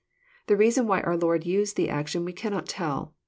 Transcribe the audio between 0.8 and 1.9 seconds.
why our Lord used the